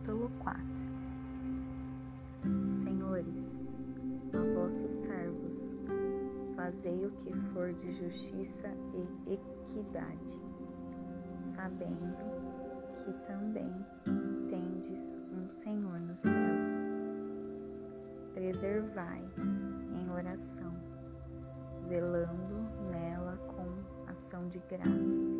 [0.00, 0.62] capítulo 4
[2.82, 3.60] Senhores,
[4.32, 5.74] a vossos servos,
[6.56, 10.40] fazei o que for de justiça e equidade,
[11.54, 12.16] sabendo
[12.96, 13.72] que também
[14.48, 16.68] tendes um Senhor nos céus.
[18.32, 19.22] Preservai
[19.94, 20.72] em oração,
[21.88, 25.36] velando nela com ação de graças,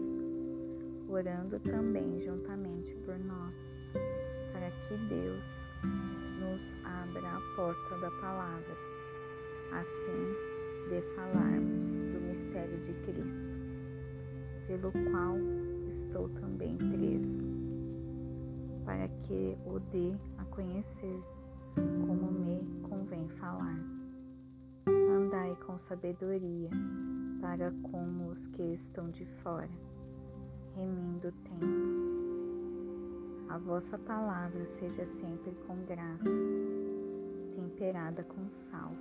[1.09, 3.80] orando também juntamente por nós
[4.71, 5.45] para que Deus
[6.39, 8.77] nos abra a porta da palavra,
[9.73, 13.49] a fim de falarmos do mistério de Cristo,
[14.67, 15.37] pelo qual
[15.93, 17.39] estou também preso,
[18.85, 21.21] para que o dê a conhecer
[22.07, 23.79] como me convém falar.
[24.87, 26.71] Andai com sabedoria
[27.41, 29.71] para com os que estão de fora,
[30.77, 32.10] remindo o tempo.
[33.51, 36.31] A vossa palavra seja sempre com graça,
[37.57, 38.93] temperada com sal,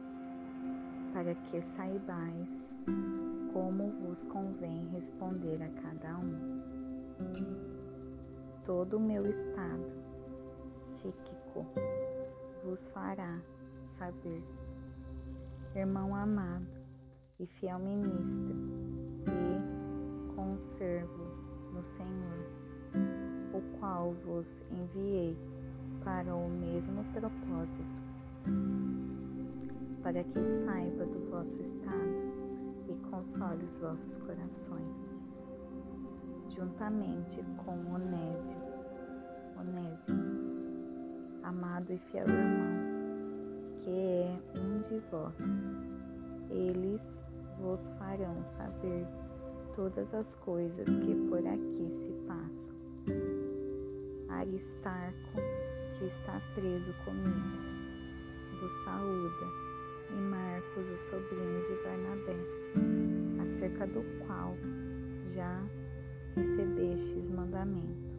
[1.13, 2.75] para que saibais
[3.53, 6.61] como vos convém responder a cada um.
[8.65, 9.85] Todo o meu estado
[10.95, 11.67] tíquico
[12.63, 13.39] vos fará
[13.83, 14.43] saber,
[15.75, 16.65] irmão amado
[17.39, 18.55] e fiel ministro
[19.27, 21.23] e conservo
[21.71, 25.37] no Senhor, o qual vos enviei
[26.03, 27.85] para o mesmo propósito,
[30.01, 32.29] para que saiba do vosso estado
[32.87, 35.21] e console os vossos corações,
[36.49, 38.57] juntamente com Onésio,
[39.59, 40.49] Onésimo
[41.49, 42.67] amado e fiel irmão,
[43.79, 45.65] que é um de vós.
[46.49, 47.23] Eles
[47.59, 49.05] vos farão saber
[49.75, 53.38] todas as coisas que por aqui se passam.
[54.29, 55.41] Aristarco,
[55.97, 57.57] que está preso comigo,
[58.59, 59.47] vos saúda,
[60.11, 62.37] e Marcos, o sobrinho de Barnabé,
[63.41, 64.55] acerca do qual
[65.31, 65.61] já
[66.35, 68.09] recebestes mandamento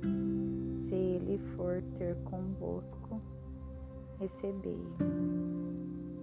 [0.90, 3.22] se ele for ter convosco,
[4.18, 4.96] recebei-o.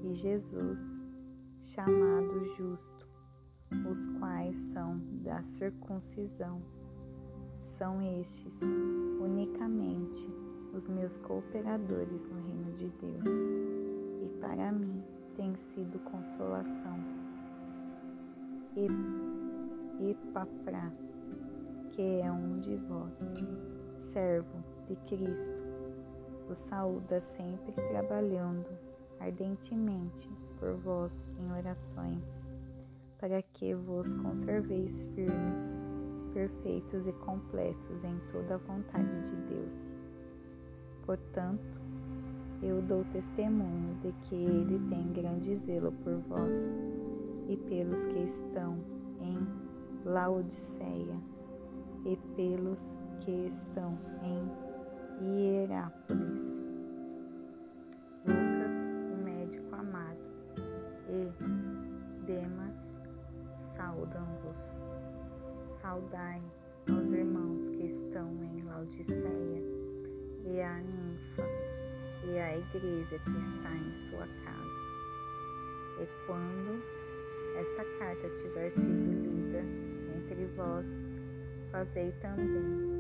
[0.04, 1.00] E Jesus,
[1.62, 3.08] chamado justo,
[3.90, 6.62] os quais são da circuncisão,
[7.68, 8.60] são estes
[9.20, 10.34] unicamente
[10.74, 13.30] os meus cooperadores no reino de Deus,
[14.22, 15.04] e para mim
[15.36, 16.98] tem sido consolação.
[20.00, 21.26] Epafras,
[21.92, 23.36] que é um de vós,
[23.98, 25.62] servo de Cristo,
[26.48, 28.70] vos saúda sempre trabalhando
[29.20, 30.30] ardentemente
[30.60, 32.48] por vós em orações,
[33.18, 35.87] para que vos conserveis firmes,
[36.28, 39.98] perfeitos e completos em toda a vontade de Deus.
[41.06, 41.82] Portanto,
[42.62, 46.76] eu dou testemunho de que ele tem grande zelo por vós
[47.48, 48.78] e pelos que estão
[49.22, 49.48] em
[50.06, 51.18] Laodiceia
[52.06, 54.68] e pelos que estão em
[55.24, 56.48] Hierápolis.
[58.26, 58.78] Lucas,
[59.14, 60.18] o médico amado,
[61.10, 62.76] e Demas
[63.76, 64.82] saudam-vos.
[65.88, 66.42] Saudai
[66.90, 69.64] aos irmãos que estão em Laodiceia,
[70.44, 71.44] e a ninfa,
[72.26, 74.68] e a igreja que está em sua casa.
[76.02, 76.84] E quando
[77.56, 79.64] esta carta tiver sido lida
[80.18, 80.86] entre vós,
[81.72, 82.92] fazei também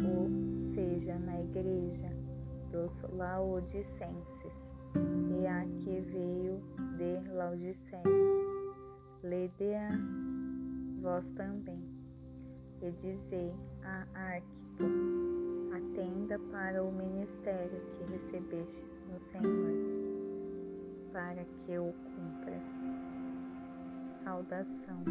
[0.00, 2.10] o seja na igreja
[2.72, 4.52] dos Laodicenses
[5.30, 6.60] e a que veio
[6.98, 8.02] de Laodiceia.
[9.22, 10.41] Lede-a
[11.02, 11.82] vós também,
[12.80, 13.52] e dizei
[13.82, 14.84] a Arquipo,
[15.74, 19.72] atenda para o ministério que recebestes no Senhor,
[21.12, 22.62] para que o cumpras.
[24.22, 25.02] Saudação